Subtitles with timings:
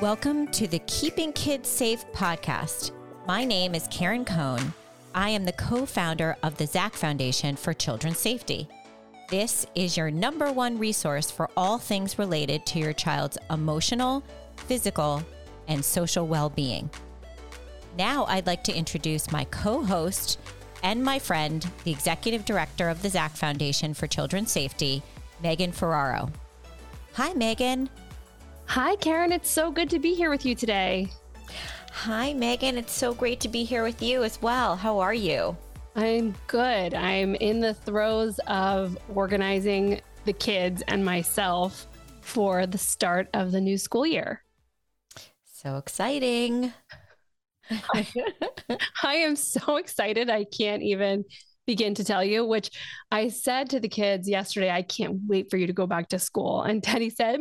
[0.00, 2.92] Welcome to the Keeping Kids Safe podcast.
[3.26, 4.72] My name is Karen Cohn.
[5.12, 8.68] I am the co founder of the Zach Foundation for Children's Safety.
[9.28, 14.22] This is your number one resource for all things related to your child's emotional,
[14.68, 15.20] physical,
[15.66, 16.88] and social well being.
[17.96, 20.38] Now, I'd like to introduce my co host
[20.84, 25.02] and my friend, the executive director of the Zach Foundation for Children's Safety,
[25.42, 26.30] Megan Ferraro.
[27.14, 27.90] Hi, Megan.
[28.68, 29.32] Hi, Karen.
[29.32, 31.08] It's so good to be here with you today.
[31.90, 32.76] Hi, Megan.
[32.76, 34.76] It's so great to be here with you as well.
[34.76, 35.56] How are you?
[35.96, 36.92] I'm good.
[36.92, 41.86] I'm in the throes of organizing the kids and myself
[42.20, 44.44] for the start of the new school year.
[45.44, 46.70] So exciting.
[47.70, 48.06] I,
[49.02, 50.28] I am so excited.
[50.28, 51.24] I can't even
[51.68, 52.70] begin to tell you, which
[53.10, 56.18] I said to the kids yesterday, I can't wait for you to go back to
[56.18, 56.62] school.
[56.62, 57.40] And Teddy said,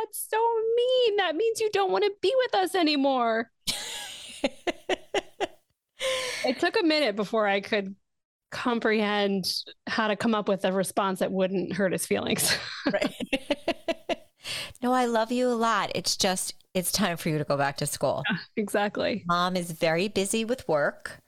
[0.00, 0.38] that's so
[0.76, 1.16] mean.
[1.16, 3.50] That means you don't want to be with us anymore.
[6.44, 7.94] it took a minute before I could
[8.50, 9.52] comprehend
[9.86, 12.56] how to come up with a response that wouldn't hurt his feelings.
[12.92, 13.14] right.
[14.82, 15.92] no, I love you a lot.
[15.94, 18.24] It's just, it's time for you to go back to school.
[18.56, 19.24] exactly.
[19.26, 21.20] Mom is very busy with work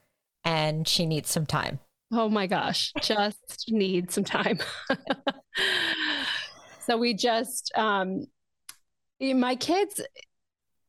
[0.45, 1.78] and she needs some time.
[2.12, 4.59] Oh my gosh, just need some time.
[6.81, 8.27] so we just, um,
[9.23, 10.01] my kids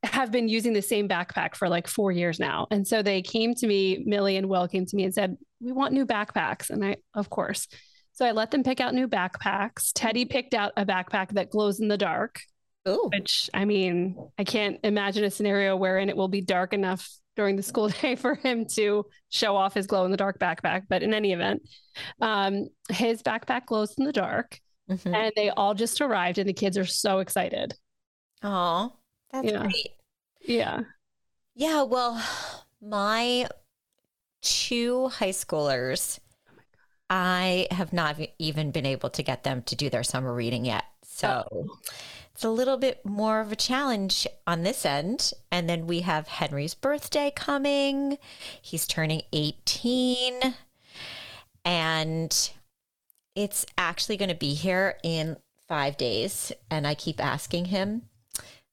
[0.03, 2.67] have been using the same backpack for like four years now.
[2.71, 5.71] And so they came to me, Millie and Will came to me and said, We
[5.71, 6.69] want new backpacks.
[6.69, 7.67] And I, of course.
[8.11, 9.91] So I let them pick out new backpacks.
[9.95, 12.41] Teddy picked out a backpack that glows in the dark.
[12.87, 13.09] Ooh.
[13.13, 17.55] Which I mean, I can't imagine a scenario wherein it will be dark enough during
[17.55, 20.83] the school day for him to show off his glow in the dark backpack.
[20.89, 21.67] But in any event,
[22.21, 24.59] um, his backpack glows in the dark.
[24.91, 25.15] Mm-hmm.
[25.15, 27.73] And they all just arrived, and the kids are so excited.
[28.43, 28.93] Oh,
[29.31, 29.61] that's yeah.
[29.61, 29.89] great.
[30.41, 30.81] Yeah.
[31.55, 31.83] Yeah.
[31.83, 32.21] Well,
[32.81, 33.47] my
[34.41, 36.63] two high schoolers, oh
[37.09, 40.83] I have not even been able to get them to do their summer reading yet.
[41.03, 41.47] So.
[41.51, 41.67] Oh
[42.33, 45.31] it's a little bit more of a challenge on this end.
[45.51, 48.17] And then we have Henry's birthday coming.
[48.61, 50.55] He's turning 18.
[51.63, 52.51] And
[53.35, 55.37] it's actually going to be here in
[55.67, 56.51] five days.
[56.71, 58.03] And I keep asking him,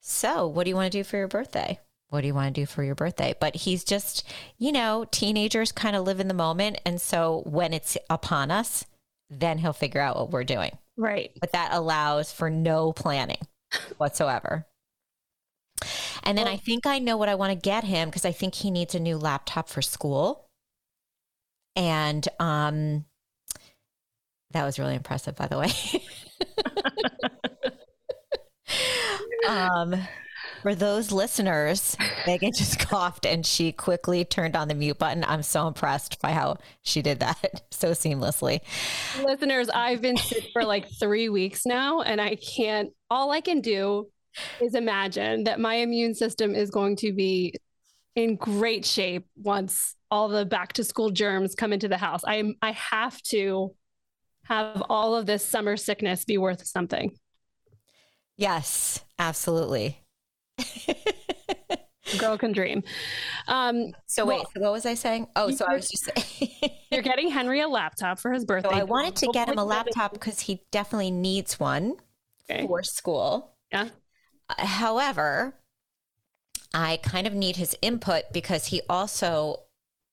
[0.00, 1.78] So, what do you want to do for your birthday?
[2.08, 3.34] What do you want to do for your birthday?
[3.38, 4.28] But he's just,
[4.58, 6.80] you know, teenagers kind of live in the moment.
[6.84, 8.84] And so when it's upon us,
[9.28, 10.76] then he'll figure out what we're doing.
[10.96, 11.30] Right.
[11.40, 13.38] But that allows for no planning
[13.98, 14.66] whatsoever.
[16.24, 18.32] And then well, I think I know what I want to get him because I
[18.32, 20.46] think he needs a new laptop for school.
[21.76, 23.04] And um
[24.50, 25.70] that was really impressive by the way.
[29.48, 29.94] um
[30.62, 35.24] for those listeners, Megan just coughed and she quickly turned on the mute button.
[35.24, 38.60] I'm so impressed by how she did that so seamlessly.
[39.24, 43.60] Listeners, I've been sick for like three weeks now, and I can't, all I can
[43.60, 44.08] do
[44.60, 47.54] is imagine that my immune system is going to be
[48.14, 52.22] in great shape once all the back to school germs come into the house.
[52.26, 53.74] I I have to
[54.44, 57.16] have all of this summer sickness be worth something.
[58.40, 60.00] Yes, absolutely.
[62.18, 62.82] Girl can dream.
[63.46, 65.28] Um, so wait, well, so what was I saying?
[65.36, 68.70] Oh, so I was just saying you're getting Henry a laptop for his birthday.
[68.70, 71.96] So I wanted to get him a laptop because he definitely needs one
[72.50, 72.66] okay.
[72.66, 73.56] for school.
[73.70, 73.90] Yeah.
[74.48, 75.54] Uh, however,
[76.72, 79.64] I kind of need his input because he also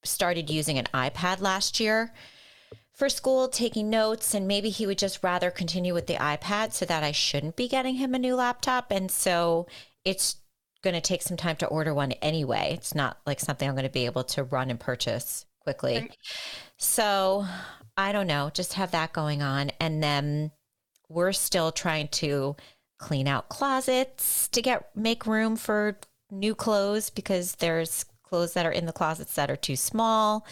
[0.04, 2.12] started using an iPad last year
[2.98, 6.84] for school, taking notes, and maybe he would just rather continue with the iPad so
[6.84, 8.90] that I shouldn't be getting him a new laptop.
[8.90, 9.68] And so
[10.04, 10.36] it's
[10.82, 12.72] going to take some time to order one anyway.
[12.74, 16.10] It's not like something I'm going to be able to run and purchase quickly.
[16.76, 17.46] So
[17.96, 19.70] I don't know, just have that going on.
[19.80, 20.50] And then
[21.08, 22.56] we're still trying to
[22.98, 25.98] clean out closets to get make room for
[26.32, 30.44] new clothes because there's clothes that are in the closets that are too small,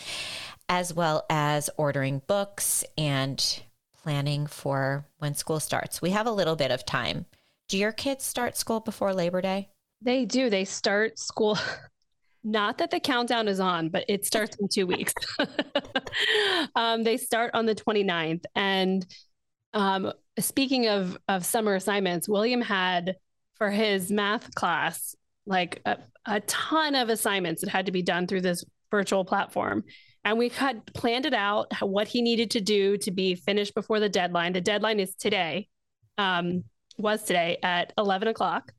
[0.69, 3.63] as well as ordering books and
[4.03, 6.01] planning for when school starts.
[6.01, 7.27] We have a little bit of time
[7.69, 9.69] do your kids start school before Labor Day?
[10.01, 10.51] They do.
[10.51, 11.59] They start school.
[12.45, 15.13] Not that the countdown is on, but it starts in two weeks.
[16.77, 18.45] um, they start on the 29th.
[18.55, 19.05] And
[19.75, 23.17] um, speaking of, of summer assignments, William had
[23.57, 28.29] for his math class like a, a ton of assignments that had to be done
[28.29, 29.83] through this virtual platform.
[30.26, 34.00] And we had planned it out, what he needed to do to be finished before
[34.00, 34.52] the deadline.
[34.52, 35.69] The deadline is today.
[36.19, 36.64] Um,
[36.99, 38.73] was today at 11 o'clock.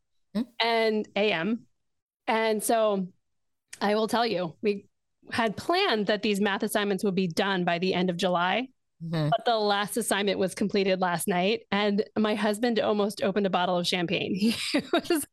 [0.62, 1.62] and AM.
[2.28, 3.08] And so
[3.82, 4.86] I will tell you, we
[5.32, 8.68] had planned that these math assignments would be done by the end of July.
[9.04, 9.30] Mhm.
[9.30, 13.78] But the last assignment was completed last night, and my husband almost opened a bottle
[13.78, 14.54] of champagne.
[14.74, 15.26] It was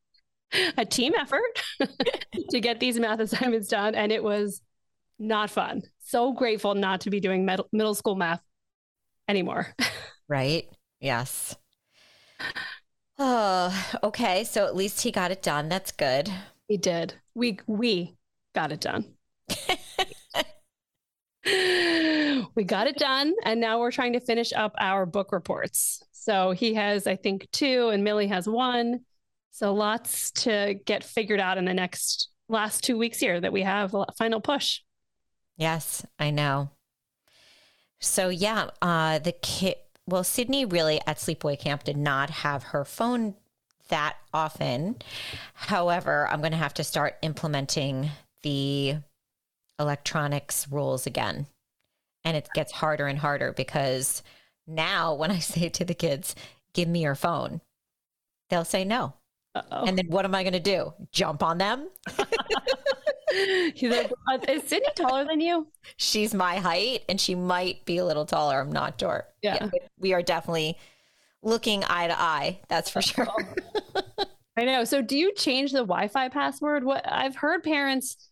[0.76, 1.62] a team effort
[2.50, 4.62] to get these math assignments done, and it was
[5.18, 5.82] not fun.
[6.00, 8.40] So grateful not to be doing med- middle school math
[9.28, 9.74] anymore.
[10.26, 10.66] Right?
[11.00, 11.54] Yes.
[13.18, 14.44] Oh, okay.
[14.44, 15.68] So at least he got it done.
[15.68, 16.32] That's good.
[16.66, 17.12] He did.
[17.34, 18.16] We we
[18.54, 19.04] got it done.
[22.54, 26.02] we got it done, and now we're trying to finish up our book reports.
[26.12, 29.00] So he has, I think, two, and Millie has one.
[29.50, 33.62] So lots to get figured out in the next last two weeks here that we
[33.62, 34.80] have a final push.
[35.56, 36.70] Yes, I know.
[38.00, 42.84] So yeah, uh the kid well, Sydney really at sleepaway camp did not have her
[42.84, 43.34] phone
[43.88, 44.96] that often.
[45.54, 48.10] However, I'm gonna have to start implementing
[48.42, 48.96] the
[49.78, 51.46] electronics rules again.
[52.24, 54.22] And it gets harder and harder because
[54.66, 56.34] now when I say to the kids,
[56.72, 57.60] give me your phone,
[58.50, 59.14] they'll say no.
[59.54, 59.84] Uh-oh.
[59.84, 60.92] And then what am I gonna do?
[61.12, 61.88] Jump on them?
[63.74, 65.66] He's like, "Uh, is Sydney taller than you?
[65.96, 68.60] she's my height and she might be a little taller.
[68.60, 69.26] I'm not sure.
[69.42, 69.58] Yeah.
[69.70, 70.78] but we are definitely
[71.42, 72.60] looking eye to eye.
[72.68, 73.26] That's for sure.
[74.56, 74.84] I know.
[74.84, 76.84] So do you change the Wi-Fi password?
[76.84, 78.30] What I've heard parents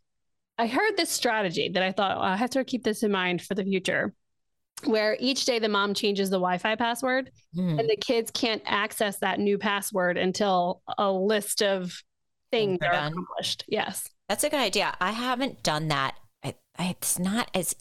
[0.58, 3.42] I heard this strategy that I thought "Oh, I have to keep this in mind
[3.42, 4.14] for the future.
[4.84, 7.78] Where each day the mom changes the Wi-Fi password Hmm.
[7.80, 12.02] and the kids can't access that new password until a list of
[12.50, 13.12] things are are done.
[13.12, 13.64] accomplished.
[13.68, 14.08] Yes.
[14.32, 14.96] That's a good idea.
[14.98, 16.16] I haven't done that.
[16.42, 17.76] I, I, it's not as,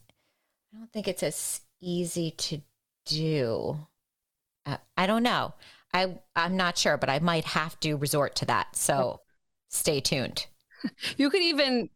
[0.73, 2.59] I don't think it's as easy to
[3.05, 3.77] do.
[4.65, 5.53] Uh, I don't know.
[5.93, 8.75] I, I'm not sure, but I might have to resort to that.
[8.75, 9.21] So
[9.69, 10.47] stay tuned.
[11.15, 11.89] You could even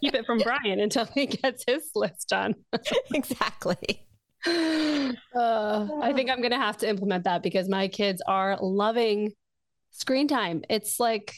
[0.00, 2.54] keep it from Brian until he gets his list done.
[3.12, 4.06] exactly.
[5.34, 9.32] Uh, I think I'm going to have to implement that because my kids are loving
[9.90, 10.62] screen time.
[10.70, 11.34] It's like,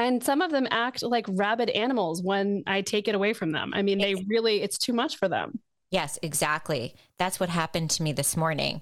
[0.00, 3.72] and some of them act like rabid animals when I take it away from them.
[3.74, 5.60] I mean, they really, it's too much for them.
[5.90, 6.94] Yes, exactly.
[7.18, 8.80] That's what happened to me this morning.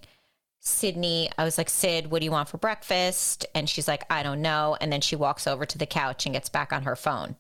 [0.61, 3.47] Sydney, I was like, Sid, what do you want for breakfast?
[3.53, 4.77] And she's like, I don't know.
[4.81, 7.35] And then she walks over to the couch and gets back on her phone.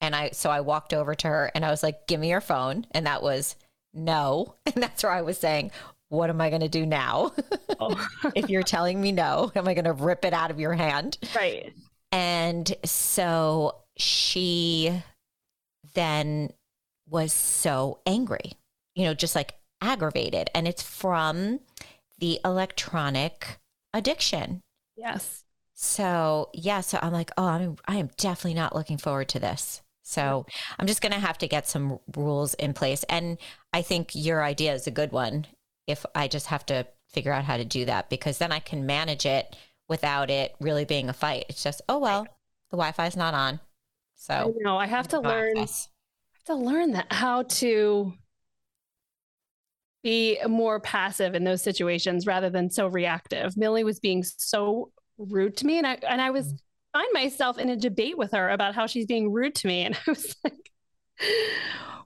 [0.00, 2.40] And I, so I walked over to her and I was like, give me your
[2.40, 2.86] phone.
[2.92, 3.56] And that was
[3.92, 4.54] no.
[4.66, 5.70] And that's where I was saying,
[6.08, 7.32] what am I going to do now?
[7.80, 8.08] Oh.
[8.34, 11.16] if you're telling me no, am I going to rip it out of your hand?
[11.36, 11.72] right.
[12.12, 15.02] And so she
[15.94, 16.52] then
[17.08, 18.52] was so angry,
[18.94, 20.50] you know, just like aggravated.
[20.54, 21.60] And it's from
[22.18, 23.58] the electronic
[23.92, 24.62] addiction.
[24.96, 25.44] Yes.
[25.74, 29.82] So, yeah, so I'm like, oh, I'm, I am definitely not looking forward to this.
[30.02, 30.46] So
[30.78, 33.04] I'm just going to have to get some rules in place.
[33.04, 33.38] And
[33.72, 35.46] I think your idea is a good one
[35.86, 38.86] if I just have to figure out how to do that because then I can
[38.86, 39.54] manage it
[39.88, 41.46] without it really being a fight.
[41.48, 42.24] It's just, oh, well,
[42.70, 43.60] the Wi Fi is not on.
[44.16, 44.76] So I know.
[44.76, 48.12] I have to learn, I have to learn that how to
[50.02, 53.56] be more passive in those situations rather than so reactive.
[53.56, 56.58] Millie was being so rude to me and I and I was mm.
[56.92, 59.94] find myself in a debate with her about how she's being rude to me and
[60.06, 60.70] I was like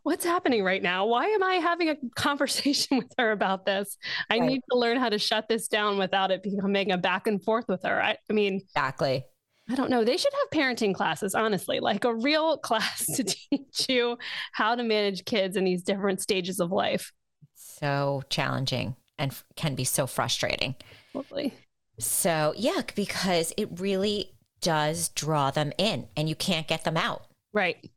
[0.02, 1.06] what's happening right now?
[1.06, 3.96] Why am I having a conversation with her about this?
[4.30, 4.46] I Right.
[4.48, 7.66] need to learn how to shut this down without it becoming a back and forth
[7.68, 8.02] with her.
[8.02, 9.24] I, I mean, Exactly.
[9.70, 10.04] I don't know.
[10.04, 14.18] They should have parenting classes, honestly, like a real class to teach you
[14.52, 17.12] how to manage kids in these different stages of life.
[17.54, 20.74] So challenging and can be so frustrating.
[21.14, 21.54] Hopefully.
[21.98, 27.26] So, yeah, because it really does draw them in and you can't get them out.
[27.52, 27.90] Right.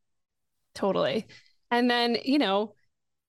[0.76, 1.26] Totally.
[1.72, 2.74] And then, you know,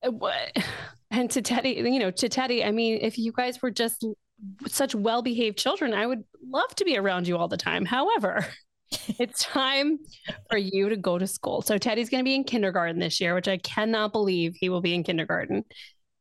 [0.04, 0.56] uh, what
[1.10, 4.04] and to Teddy, you know, to Teddy, I mean, if you guys were just
[4.66, 7.84] such well-behaved children, I would love to be around you all the time.
[7.86, 8.46] However,
[9.18, 9.98] it's time
[10.50, 11.62] for you to go to school.
[11.62, 14.82] So Teddy's going to be in kindergarten this year, which I cannot believe he will
[14.82, 15.64] be in kindergarten.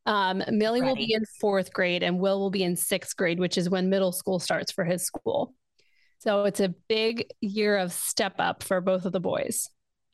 [0.08, 3.58] Um, Millie will be in fourth grade and Will will be in sixth grade, which
[3.58, 5.56] is when middle school starts for his school.
[6.20, 9.68] So it's a big year of step up for both of the boys.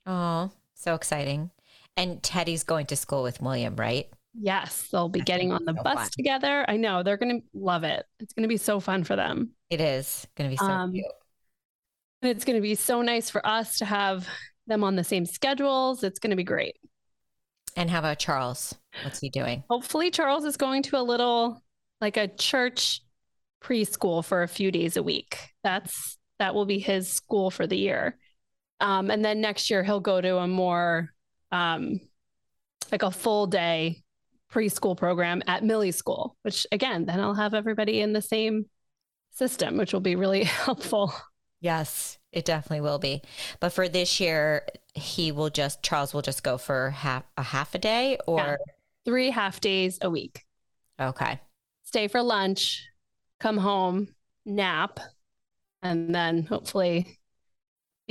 [0.05, 1.51] Oh, so exciting.
[1.97, 4.07] And Teddy's going to school with William, right?
[4.33, 6.09] Yes, they'll be getting on the so bus fun.
[6.15, 6.65] together.
[6.67, 8.05] I know they're going to love it.
[8.19, 9.51] It's going to be so fun for them.
[9.69, 11.05] It is going to be so Um, cute.
[12.21, 14.27] And it's going to be so nice for us to have
[14.67, 16.03] them on the same schedules.
[16.03, 16.75] It's going to be great.
[17.75, 18.75] And how about Charles?
[19.03, 19.63] What's he doing?
[19.69, 21.61] Hopefully, Charles is going to a little
[21.99, 23.01] like a church
[23.63, 25.39] preschool for a few days a week.
[25.63, 28.17] That's that will be his school for the year.
[28.81, 31.13] Um, and then next year he'll go to a more
[31.51, 31.99] um,
[32.91, 34.03] like a full day
[34.51, 38.65] preschool program at Millie School, which again, then I'll have everybody in the same
[39.31, 41.13] system, which will be really helpful.
[41.61, 43.21] Yes, it definitely will be.
[43.59, 47.75] But for this year, he will just Charles will just go for half a half
[47.75, 48.55] a day or yeah.
[49.05, 50.43] three half days a week.
[50.99, 51.39] Okay.
[51.83, 52.87] Stay for lunch,
[53.39, 54.07] come home,
[54.45, 54.99] nap,
[55.81, 57.19] and then hopefully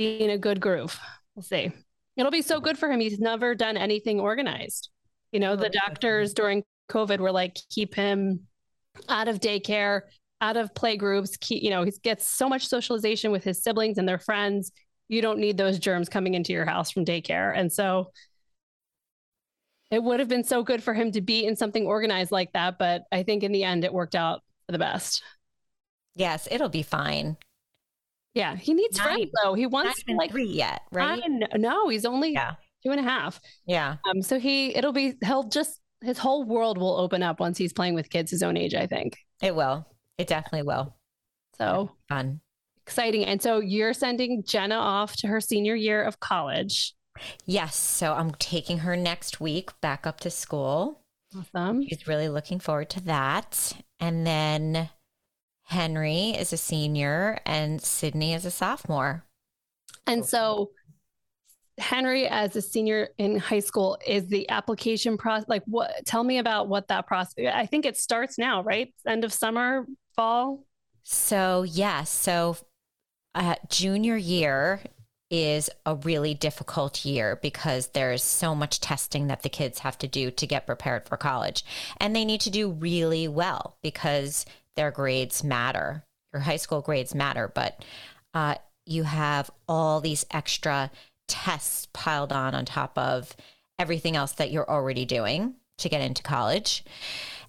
[0.01, 0.99] be in a good groove.
[1.35, 1.71] We'll see.
[2.17, 2.99] It'll be so good for him.
[2.99, 4.89] He's never done anything organized.
[5.31, 8.41] You know, the oh, doctors during COVID were like, keep him
[9.07, 10.01] out of daycare,
[10.41, 11.37] out of play groups.
[11.37, 14.71] Keep, you know, he gets so much socialization with his siblings and their friends.
[15.07, 17.55] You don't need those germs coming into your house from daycare.
[17.55, 18.11] And so
[19.89, 22.77] it would have been so good for him to be in something organized like that.
[22.77, 25.21] But I think in the end, it worked out for the best.
[26.15, 27.37] Yes, it'll be fine.
[28.33, 29.53] Yeah, he needs not friends though.
[29.53, 31.21] He wants not like three yet, right?
[31.55, 32.53] no, he's only yeah.
[32.83, 33.39] two and a half.
[33.65, 33.97] Yeah.
[34.09, 34.21] Um.
[34.21, 37.93] So he, it'll be, he'll just his whole world will open up once he's playing
[37.93, 38.73] with kids his own age.
[38.73, 39.85] I think it will.
[40.17, 40.95] It definitely will.
[41.57, 42.41] So fun,
[42.85, 43.25] exciting.
[43.25, 46.93] And so you're sending Jenna off to her senior year of college.
[47.45, 47.75] Yes.
[47.75, 51.01] So I'm taking her next week back up to school.
[51.37, 51.87] Awesome.
[51.87, 53.73] She's really looking forward to that.
[53.99, 54.89] And then
[55.71, 59.23] Henry is a senior and Sydney is a sophomore.
[60.05, 60.71] And so
[61.77, 66.37] Henry as a senior in high school is the application process like what tell me
[66.39, 68.93] about what that process I think it starts now, right?
[69.07, 69.85] End of summer,
[70.15, 70.65] fall?
[71.03, 71.77] So, yes.
[71.77, 72.57] Yeah, so
[73.33, 74.81] uh, junior year
[75.29, 80.07] is a really difficult year because there's so much testing that the kids have to
[80.07, 81.63] do to get prepared for college.
[81.97, 86.03] And they need to do really well because their grades matter.
[86.33, 87.83] Your high school grades matter, but
[88.33, 90.91] uh, you have all these extra
[91.27, 93.35] tests piled on on top of
[93.79, 96.83] everything else that you're already doing to get into college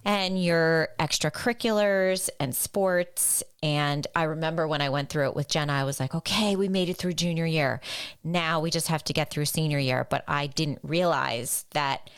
[0.05, 3.43] and your extracurriculars and sports.
[3.61, 6.67] And I remember when I went through it with Jenna, I was like, okay, we
[6.67, 7.79] made it through junior year.
[8.23, 10.05] Now we just have to get through senior year.
[10.09, 12.09] But I didn't realize that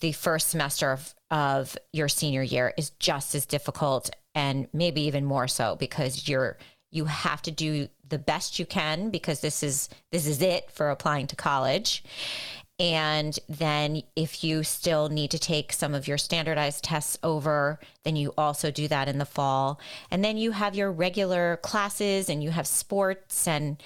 [0.00, 5.24] the first semester of, of your senior year is just as difficult and maybe even
[5.24, 6.58] more so because you're
[6.92, 10.90] you have to do the best you can because this is this is it for
[10.90, 12.04] applying to college.
[12.78, 18.14] And then if you still need to take some of your standardized tests over then
[18.14, 19.80] you also do that in the fall.
[20.10, 23.82] And then you have your regular classes and you have sports and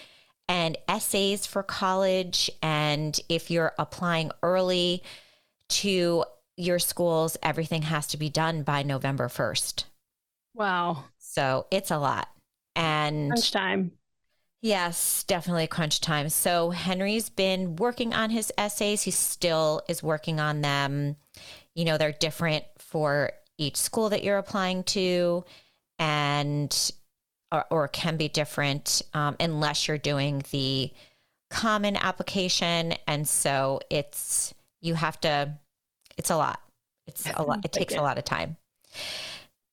[0.48, 2.50] and essays for college.
[2.60, 5.04] And if you're applying early
[5.68, 6.24] to
[6.56, 9.84] your schools everything has to be done by November 1st
[10.54, 11.04] Wow.
[11.18, 12.28] So it's a lot.
[12.76, 13.92] And crunch time.
[14.62, 16.28] Yes, definitely crunch time.
[16.28, 19.02] So Henry's been working on his essays.
[19.02, 21.16] He still is working on them.
[21.74, 25.44] You know, they're different for each school that you're applying to
[25.98, 26.92] and
[27.52, 30.92] or, or can be different um, unless you're doing the
[31.50, 32.94] common application.
[33.06, 35.54] And so it's you have to
[36.18, 36.60] it's a lot.
[37.06, 37.64] It's a lot.
[37.64, 38.56] It takes a lot of time.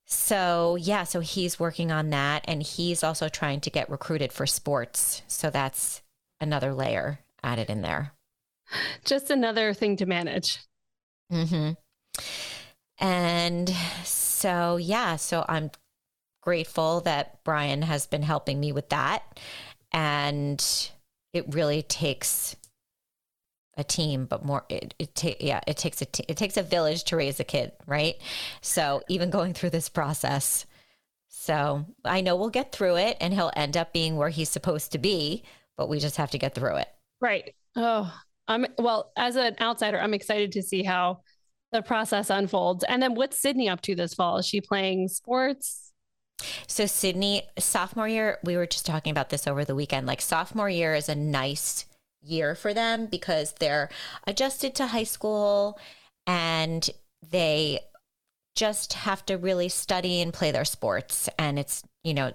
[0.10, 4.48] So, yeah, so he's working on that and he's also trying to get recruited for
[4.48, 5.22] sports.
[5.28, 6.02] So that's
[6.40, 8.14] another layer added in there.
[9.04, 10.60] Just another thing to manage.
[11.32, 11.76] Mhm.
[13.00, 13.70] And
[14.06, 15.72] so, yeah, so I'm
[16.42, 19.40] grateful that Brian has been helping me with that
[19.92, 20.90] and
[21.34, 22.56] it really takes
[23.78, 26.64] a team, but more it, it ta- yeah, it takes a t- it takes a
[26.64, 28.16] village to raise a kid, right?
[28.62, 30.66] So even going through this process.
[31.30, 34.92] So I know we'll get through it and he'll end up being where he's supposed
[34.94, 35.44] to be,
[35.78, 36.88] but we just have to get through it.
[37.22, 37.54] Right.
[37.76, 38.14] Oh,
[38.48, 41.22] I'm well, as an outsider, I'm excited to see how
[41.72, 42.84] the process unfolds.
[42.84, 44.38] And then what's Sydney up to this fall?
[44.38, 45.92] Is she playing sports?
[46.68, 50.08] So Sydney, sophomore year, we were just talking about this over the weekend.
[50.08, 51.86] Like sophomore year is a nice
[52.28, 53.90] year for them because they're
[54.26, 55.80] adjusted to high school
[56.26, 56.90] and
[57.32, 57.80] they
[58.56, 61.30] just have to really study and play their sports.
[61.40, 62.34] And it's you know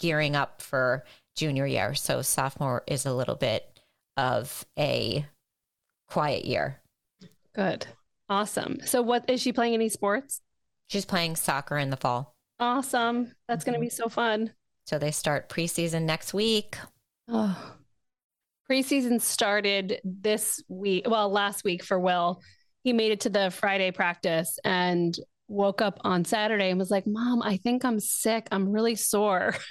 [0.00, 1.04] gearing up for
[1.36, 1.94] junior year.
[1.94, 3.80] So sophomore is a little bit
[4.16, 5.26] of a
[6.08, 6.80] quiet year.
[7.54, 7.86] Good.
[8.28, 8.78] Awesome.
[8.84, 10.40] So what is she playing any sports?
[10.88, 12.34] She's playing soccer in the fall.
[12.58, 13.32] Awesome.
[13.48, 13.70] That's mm-hmm.
[13.70, 14.52] going to be so fun.
[14.86, 16.76] So they start preseason next week.
[17.28, 17.74] Oh
[18.70, 22.40] preseason started this week, well, last week for Will.
[22.84, 25.14] He made it to the Friday practice and
[25.48, 28.46] woke up on Saturday and was like, Mom, I think I'm sick.
[28.52, 29.54] I'm really sore.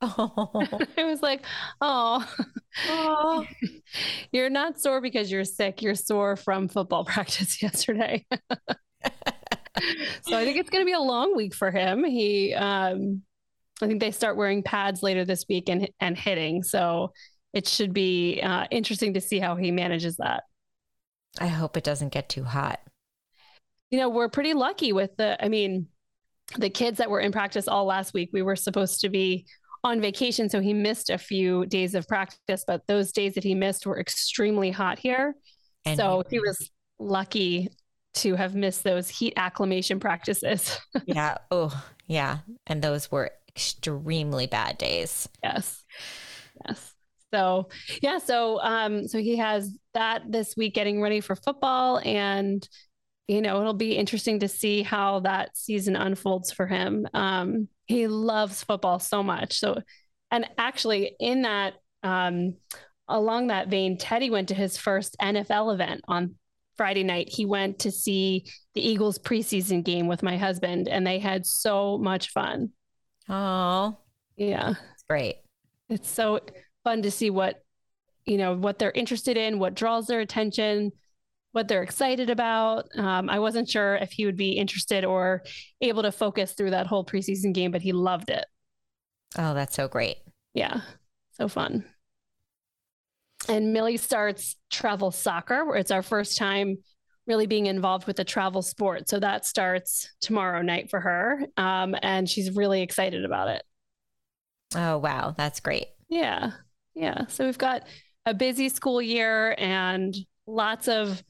[0.00, 0.52] Oh.
[0.96, 1.44] I was like,
[1.80, 2.24] oh,
[2.88, 3.44] oh.
[4.30, 5.82] you're not sore because you're sick.
[5.82, 8.24] You're sore from football practice yesterday.
[8.30, 8.38] so
[10.36, 12.04] I think it's going to be a long week for him.
[12.04, 13.22] He, um,
[13.82, 16.62] I think they start wearing pads later this week and and hitting.
[16.62, 17.10] So
[17.52, 20.44] it should be uh, interesting to see how he manages that.
[21.40, 22.80] I hope it doesn't get too hot.
[23.90, 25.42] You know, we're pretty lucky with the.
[25.42, 25.88] I mean,
[26.56, 28.30] the kids that were in practice all last week.
[28.32, 29.46] We were supposed to be
[29.84, 32.64] on vacation, so he missed a few days of practice.
[32.66, 35.34] But those days that he missed were extremely hot here,
[35.84, 37.70] and so he was lucky
[38.14, 40.78] to have missed those heat acclimation practices.
[41.06, 41.38] yeah.
[41.50, 42.38] Oh, yeah.
[42.66, 45.28] And those were extremely bad days.
[45.42, 45.84] Yes.
[46.66, 46.94] Yes.
[47.32, 47.68] So,
[48.02, 52.66] yeah, so um so he has that this week getting ready for football and
[53.26, 57.06] you know, it'll be interesting to see how that season unfolds for him.
[57.14, 59.58] Um he loves football so much.
[59.58, 59.82] So
[60.30, 62.54] and actually in that um
[63.08, 66.36] along that vein, Teddy went to his first NFL event on
[66.78, 71.18] Friday night, he went to see the Eagles preseason game with my husband, and they
[71.18, 72.70] had so much fun.
[73.28, 73.98] Oh,
[74.36, 75.38] yeah, it's great.
[75.90, 76.40] It's so
[76.88, 77.62] fun to see what
[78.24, 80.92] you know what they're interested in, what draws their attention,
[81.52, 82.86] what they're excited about.
[82.96, 85.42] Um, I wasn't sure if he would be interested or
[85.80, 88.44] able to focus through that whole preseason game, but he loved it.
[89.36, 90.18] Oh, that's so great.
[90.54, 90.80] Yeah,
[91.32, 91.84] so fun
[93.48, 96.78] and Millie starts travel soccer, where it's our first time
[97.26, 99.08] really being involved with the travel sport.
[99.08, 101.42] So that starts tomorrow night for her.
[101.56, 103.62] Um, and she's really excited about it.
[104.74, 105.34] Oh, wow.
[105.36, 105.88] That's great.
[106.08, 106.52] Yeah.
[106.98, 107.26] Yeah.
[107.28, 107.84] So we've got
[108.26, 110.14] a busy school year and
[110.46, 111.22] lots of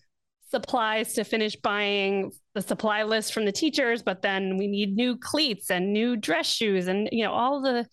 [0.50, 5.16] supplies to finish buying the supply list from the teachers, but then we need new
[5.16, 7.86] cleats and new dress shoes and, you know, all the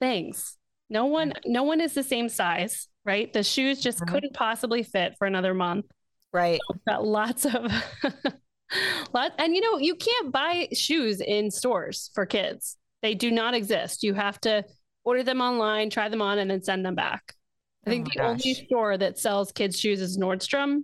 [0.00, 0.56] things.
[0.88, 3.32] No one, no one is the same size right?
[3.32, 4.14] The shoes just mm-hmm.
[4.14, 5.86] couldn't possibly fit for another month.
[6.32, 6.60] Right.
[6.70, 7.52] So got lots of
[9.12, 12.76] lot and you know, you can't buy shoes in stores for kids.
[13.02, 14.02] They do not exist.
[14.02, 14.64] You have to
[15.04, 17.34] order them online, try them on, and then send them back.
[17.86, 18.28] I think oh the gosh.
[18.28, 20.82] only store that sells kids' shoes is Nordstrom.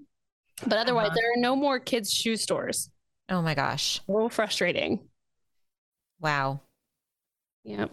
[0.66, 1.16] But otherwise, uh-huh.
[1.16, 2.90] there are no more kids' shoe stores.
[3.28, 4.00] Oh my gosh.
[4.08, 5.00] A little frustrating.
[6.20, 6.60] Wow.
[7.64, 7.90] Yep.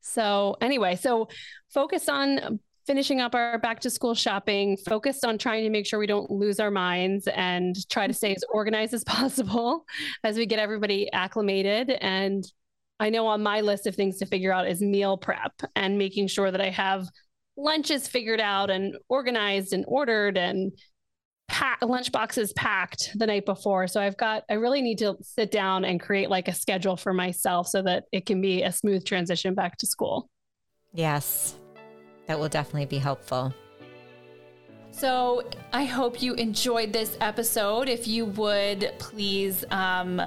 [0.00, 1.28] So, anyway, so
[1.72, 5.98] focus on finishing up our back to school shopping, focused on trying to make sure
[5.98, 9.84] we don't lose our minds and try to stay as organized as possible
[10.24, 11.90] as we get everybody acclimated.
[11.90, 12.44] And
[13.02, 16.28] I know on my list of things to figure out is meal prep and making
[16.28, 17.08] sure that I have
[17.56, 20.72] lunches figured out and organized and ordered and
[21.48, 23.86] pack lunch boxes packed the night before.
[23.86, 27.12] So I've got I really need to sit down and create like a schedule for
[27.12, 30.30] myself so that it can be a smooth transition back to school.
[30.94, 31.56] Yes
[32.26, 33.52] that will definitely be helpful.
[34.90, 37.88] So I hope you enjoyed this episode.
[37.88, 40.22] If you would please um,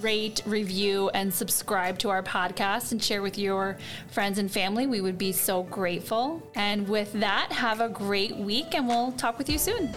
[0.00, 3.78] rate, review, and subscribe to our podcast and share with your
[4.08, 6.42] friends and family, we would be so grateful.
[6.54, 9.94] And with that, have a great week and we'll talk with you soon.